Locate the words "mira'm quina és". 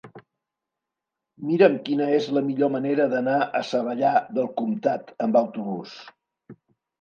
1.49-2.29